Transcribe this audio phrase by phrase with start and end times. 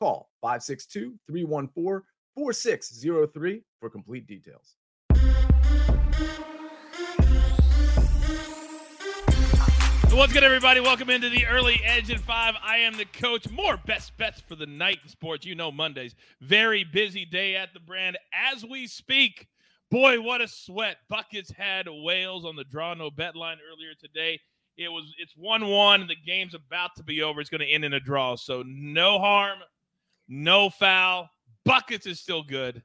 [0.00, 2.02] Call 562 314
[2.34, 4.76] 4603 for complete details.
[10.10, 10.80] What's good, everybody?
[10.80, 12.54] Welcome into the early edge and five.
[12.62, 13.50] I am the coach.
[13.50, 15.44] More best bets for the night in sports.
[15.44, 16.14] You know, Mondays.
[16.40, 19.48] Very busy day at the brand as we speak.
[19.90, 20.96] Boy, what a sweat.
[21.10, 24.40] Buckets had Wales on the draw no bet line earlier today.
[24.78, 26.06] It was it's one one.
[26.06, 27.40] The game's about to be over.
[27.42, 28.36] It's going to end in a draw.
[28.36, 29.58] So no harm,
[30.30, 31.28] no foul.
[31.66, 32.82] Buckets is still good,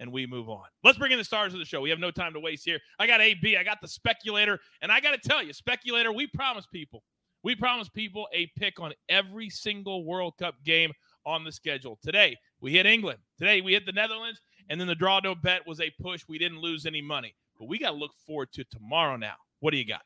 [0.00, 0.64] and we move on.
[0.82, 1.80] Let's bring in the stars of the show.
[1.80, 2.80] We have no time to waste here.
[2.98, 3.56] I got AB.
[3.56, 6.12] I got the speculator, and I got to tell you, speculator.
[6.12, 7.04] We promise people.
[7.44, 10.90] We promise people a pick on every single World Cup game
[11.24, 11.98] on the schedule.
[12.02, 13.18] Today we hit England.
[13.38, 16.24] Today we hit the Netherlands, and then the draw no bet was a push.
[16.28, 19.16] We didn't lose any money, but we got to look forward to tomorrow.
[19.16, 20.02] Now, what do you got?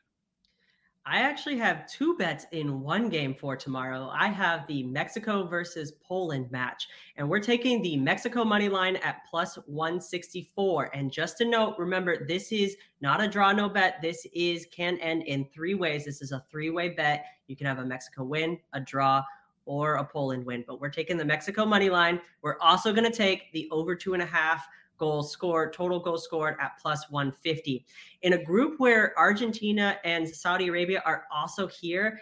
[1.03, 4.11] I actually have two bets in one game for tomorrow.
[4.13, 9.25] I have the Mexico versus Poland match, and we're taking the Mexico money line at
[9.27, 10.91] plus 164.
[10.93, 13.99] And just a note, remember, this is not a draw no bet.
[13.99, 16.05] This is can end in three ways.
[16.05, 17.25] This is a three way bet.
[17.47, 19.23] You can have a Mexico win, a draw,
[19.65, 20.63] or a Poland win.
[20.67, 22.21] But we're taking the Mexico money line.
[22.43, 24.67] We're also going to take the over two and a half
[25.01, 27.83] goals scored, total goals scored at plus 150.
[28.21, 32.21] In a group where Argentina and Saudi Arabia are also here,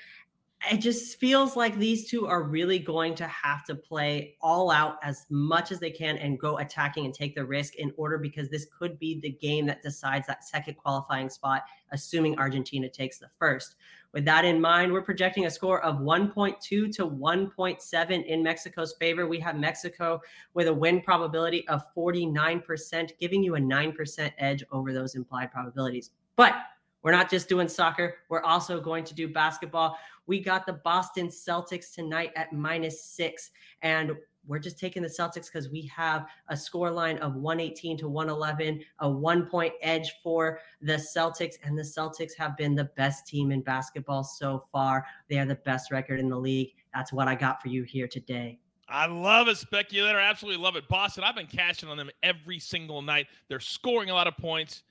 [0.70, 4.98] it just feels like these two are really going to have to play all out
[5.02, 8.50] as much as they can and go attacking and take the risk in order because
[8.50, 13.30] this could be the game that decides that second qualifying spot, assuming Argentina takes the
[13.40, 13.76] first.
[14.12, 19.28] With that in mind, we're projecting a score of 1.2 to 1.7 in Mexico's favor.
[19.28, 20.20] We have Mexico
[20.54, 26.12] with a win probability of 49%, giving you a 9% edge over those implied probabilities.
[26.36, 26.56] But
[27.02, 29.98] we're not just doing soccer, we're also going to do basketball.
[30.30, 33.50] We got the Boston Celtics tonight at minus six.
[33.82, 34.12] And
[34.46, 38.80] we're just taking the Celtics because we have a score line of 118 to 111,
[39.00, 41.56] a one point edge for the Celtics.
[41.64, 45.04] And the Celtics have been the best team in basketball so far.
[45.32, 46.76] They are the best record in the league.
[46.94, 48.60] That's what I got for you here today.
[48.88, 50.20] I love it, speculator.
[50.20, 50.88] Absolutely love it.
[50.88, 53.26] Boston, I've been cashing on them every single night.
[53.48, 54.84] They're scoring a lot of points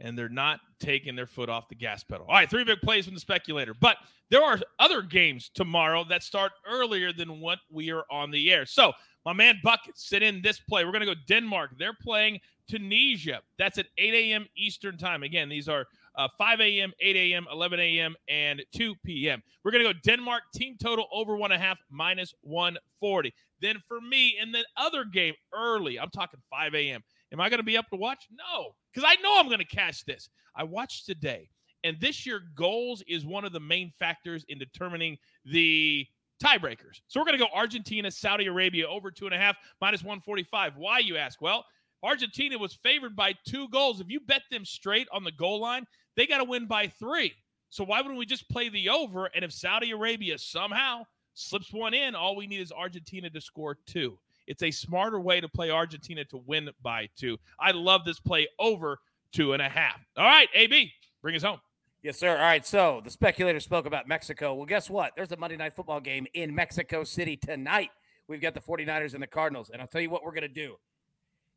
[0.00, 2.26] and they're not taking their foot off the gas pedal.
[2.28, 3.74] All right, three big plays from the speculator.
[3.74, 3.98] But
[4.30, 8.66] there are other games tomorrow that start earlier than what we are on the air.
[8.66, 8.92] So,
[9.26, 10.84] my man Bucket, sit in this play.
[10.84, 11.72] We're going to go Denmark.
[11.78, 13.40] They're playing Tunisia.
[13.58, 14.46] That's at 8 a.m.
[14.56, 15.22] Eastern Time.
[15.22, 15.86] Again, these are
[16.16, 19.42] uh, 5 a.m., 8 a.m., 11 a.m., and 2 p.m.
[19.62, 23.34] We're going to go Denmark team total over one and a half minus 140.
[23.60, 27.02] Then for me, in the other game early, I'm talking 5 a.m.
[27.32, 28.26] Am I going to be up to watch?
[28.30, 30.28] No, because I know I'm going to catch this.
[30.56, 31.48] I watched today,
[31.84, 36.06] and this year goals is one of the main factors in determining the
[36.42, 37.00] tiebreakers.
[37.06, 40.76] So we're going to go Argentina, Saudi Arabia over two and a half minus 145.
[40.76, 41.40] Why, you ask?
[41.40, 41.64] Well,
[42.02, 44.00] Argentina was favored by two goals.
[44.00, 45.86] If you bet them straight on the goal line,
[46.16, 47.34] they got to win by three.
[47.68, 49.26] So why wouldn't we just play the over?
[49.26, 51.04] And if Saudi Arabia somehow
[51.34, 54.18] slips one in, all we need is Argentina to score two.
[54.50, 57.38] It's a smarter way to play Argentina to win by two.
[57.60, 58.98] I love this play over
[59.32, 60.04] two and a half.
[60.16, 61.60] All right, AB, bring us home.
[62.02, 62.30] Yes, sir.
[62.30, 62.66] All right.
[62.66, 64.54] So the speculator spoke about Mexico.
[64.54, 65.12] Well, guess what?
[65.14, 67.90] There's a Monday night football game in Mexico City tonight.
[68.26, 69.70] We've got the 49ers and the Cardinals.
[69.70, 70.74] And I'll tell you what we're going to do.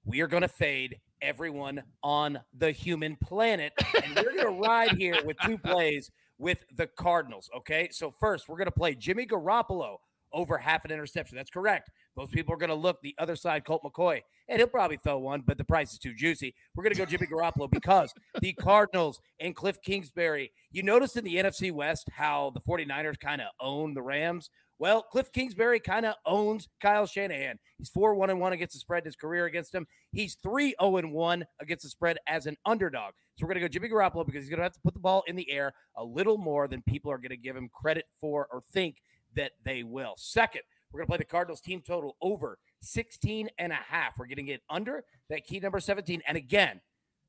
[0.05, 3.73] We are going to fade everyone on the human planet.
[4.03, 7.49] And we're going to ride here with two plays with the Cardinals.
[7.57, 7.89] Okay.
[7.91, 9.95] So, first, we're going to play Jimmy Garoppolo
[10.33, 11.37] over half an interception.
[11.37, 11.89] That's correct.
[12.15, 15.17] Most people are going to look the other side, Colt McCoy, and he'll probably throw
[15.17, 16.53] one, but the price is too juicy.
[16.75, 21.23] We're going to go Jimmy Garoppolo because the Cardinals and Cliff Kingsbury, you noticed in
[21.23, 24.49] the NFC West how the 49ers kind of own the Rams.
[24.79, 27.57] Well, Cliff Kingsbury kind of owns Kyle Shanahan.
[27.77, 29.87] He's 4 1 1 against the spread in his career against him.
[30.11, 33.13] He's 3 0 1 against the spread as an underdog.
[33.35, 34.99] So we're going to go Jimmy Garoppolo because he's going to have to put the
[34.99, 38.05] ball in the air a little more than people are going to give him credit
[38.19, 38.97] for or think
[39.35, 40.13] that they will.
[40.17, 44.17] Second, we're going to play the Cardinals team total over 16 and a half.
[44.17, 46.21] We're getting it under that key number 17.
[46.27, 46.81] And again,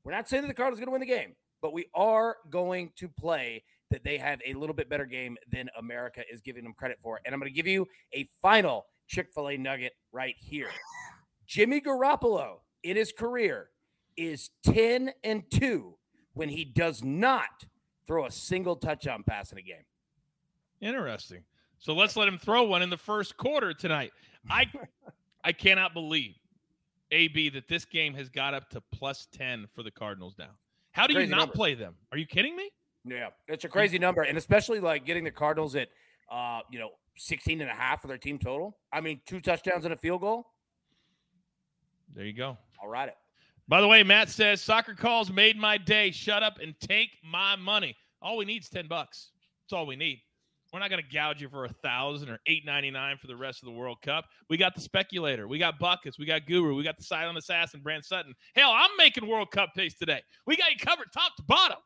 [0.03, 2.37] we're not saying that the Cardinals are going to win the game, but we are
[2.49, 6.63] going to play that they have a little bit better game than America is giving
[6.63, 7.19] them credit for.
[7.25, 10.69] And I'm going to give you a final Chick fil A nugget right here.
[11.47, 13.69] Jimmy Garoppolo in his career
[14.17, 15.95] is 10 and 2
[16.33, 17.65] when he does not
[18.07, 19.85] throw a single touchdown pass in a game.
[20.81, 21.43] Interesting.
[21.85, 24.11] So let's let him throw one in the first quarter tonight.
[24.49, 24.65] I
[25.43, 26.33] I cannot believe
[27.11, 30.49] AB that this game has got up to plus 10 for the Cardinals now.
[30.93, 31.53] How do you not number.
[31.53, 31.93] play them?
[32.11, 32.71] Are you kidding me?
[33.03, 35.89] Yeah, it's a crazy number and especially like getting the Cardinals at
[36.31, 38.75] uh, you know, 16 and a half for their team total.
[38.91, 40.47] I mean, two touchdowns and a field goal.
[42.15, 42.57] There you go.
[42.81, 43.15] I'll ride it.
[43.67, 46.09] By the way, Matt says soccer calls made my day.
[46.09, 47.95] Shut up and take my money.
[48.23, 49.29] All we need is 10 bucks.
[49.61, 50.23] That's all we need.
[50.75, 53.35] We're not going to gouge you for a thousand or eight ninety nine for the
[53.37, 54.25] rest of the World Cup.
[54.49, 57.79] We got the speculator, we got buckets, we got Guru, we got the silent assassin,
[57.79, 58.33] Brand Sutton.
[58.57, 60.21] Hell, I'm making World Cup picks today.
[60.45, 61.77] We got you covered top to bottom.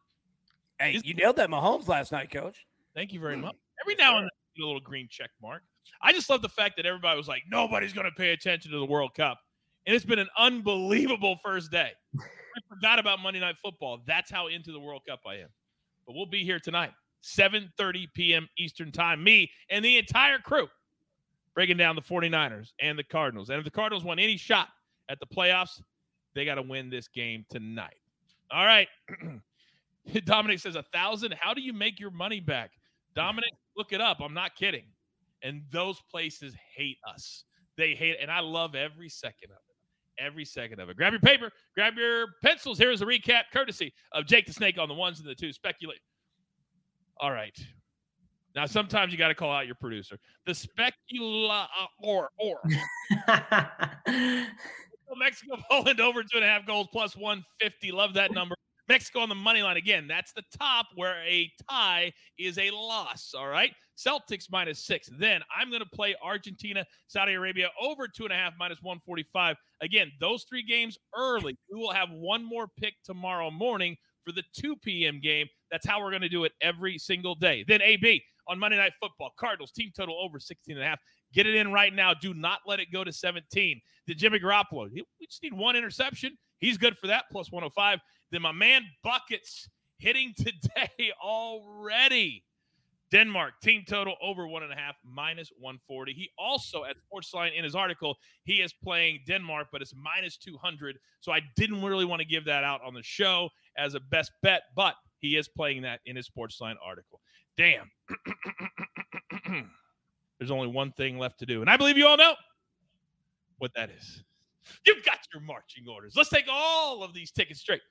[0.80, 2.65] Hey, Is- you nailed that Mahomes last night, coach.
[2.95, 3.41] Thank you very hmm.
[3.41, 3.56] much.
[3.80, 4.18] Every Yes, now sir.
[4.18, 5.62] and then, I get a little green check mark.
[6.01, 8.80] I just love the fact that everybody was like, nobody's going to pay attention to
[8.80, 9.38] the World Cup.
[9.85, 11.92] And it's been an unbelievable first day.
[12.19, 14.00] I forgot about Monday Night Football.
[14.07, 15.50] That's how into the World Cup I am.
[16.07, 16.92] But we'll be here tonight,
[17.24, 18.48] 7.30 p.m.
[18.57, 19.24] Eastern Time.
[19.24, 20.68] Me and the entire crew
[21.54, 23.50] breaking down the 49ers and the Cardinals.
[23.50, 24.69] And if the Cardinals want any shot
[25.10, 25.81] at the playoffs,
[26.36, 27.98] they got to win this game tonight.
[28.51, 28.88] All right.
[30.25, 31.36] Dominic says, a thousand.
[31.39, 32.71] How do you make your money back?
[33.16, 34.19] Dominic, look it up.
[34.21, 34.86] I'm not kidding.
[35.44, 37.44] And those places hate us.
[37.77, 38.19] They hate it.
[38.21, 40.24] And I love every second of it.
[40.24, 40.98] Every second of it.
[40.98, 42.77] Grab your paper, grab your pencils.
[42.77, 45.54] Here's a recap courtesy of Jake the Snake on the ones and the two.
[45.54, 46.00] Speculate.
[47.19, 47.57] All right.
[48.56, 50.18] Now, sometimes you got to call out your producer.
[50.45, 52.60] The specula uh, or or
[55.18, 57.92] Mexico, Poland over two and a half goals plus 150.
[57.92, 58.56] Love that number.
[58.88, 60.07] Mexico on the money line again.
[60.07, 63.33] That's the top where a tie is a loss.
[63.38, 63.71] All right.
[63.95, 65.10] Celtics minus six.
[65.19, 69.57] Then I'm going to play Argentina, Saudi Arabia over two and a half minus 145.
[69.81, 71.56] Again, those three games early.
[71.71, 73.95] We will have one more pick tomorrow morning
[74.29, 75.19] for the 2 p.m.
[75.19, 75.47] game.
[75.71, 77.65] That's how we're going to do it every single day.
[77.67, 80.99] Then AB on Monday Night Football, Cardinals team total over 16 and a half.
[81.33, 82.13] Get it in right now.
[82.13, 83.81] Do not let it go to 17.
[84.07, 86.37] The Jimmy Garoppolo, we just need one interception.
[86.59, 87.99] He's good for that, plus 105.
[88.31, 89.67] Then my man Buckets
[89.97, 92.43] hitting today already.
[93.11, 96.13] Denmark team total over one and a half, minus 140.
[96.13, 100.97] He also at Sportsline in his article, he is playing Denmark, but it's minus 200.
[101.19, 104.31] So I didn't really want to give that out on the show as a best
[104.41, 107.19] bet, but he is playing that in his Sportsline article.
[107.57, 107.89] Damn.
[110.39, 111.61] There's only one thing left to do.
[111.61, 112.35] And I believe you all know
[113.57, 114.23] what that is.
[114.85, 116.13] You've got your marching orders.
[116.15, 117.81] Let's take all of these tickets straight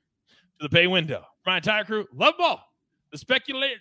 [0.59, 1.25] to the pay window.
[1.45, 2.63] My entire crew, love ball,
[3.13, 3.81] the speculator,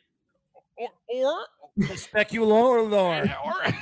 [0.78, 1.38] or or
[1.76, 3.36] The specular lord.
[3.46, 3.54] or.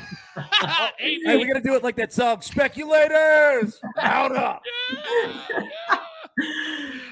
[0.97, 2.41] Hey, we gotta do it like that song.
[2.41, 4.61] Speculators, out up.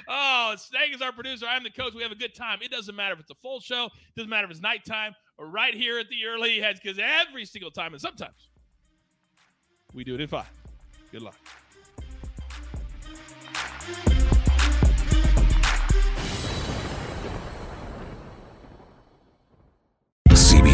[0.10, 1.46] oh, Snag is our producer.
[1.48, 1.94] I'm the coach.
[1.94, 2.60] We have a good time.
[2.62, 3.86] It doesn't matter if it's a full show.
[3.86, 7.46] It doesn't matter if it's nighttime or right here at the early heads because every
[7.46, 8.50] single time and sometimes
[9.94, 10.50] we do it in five.
[11.12, 11.38] Good luck.